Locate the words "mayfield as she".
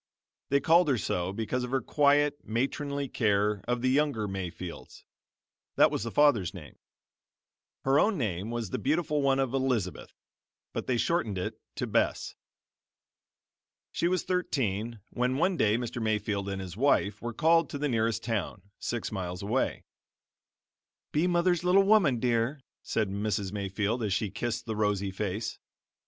23.51-24.31